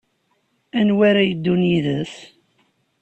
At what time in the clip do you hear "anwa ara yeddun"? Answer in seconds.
0.79-1.61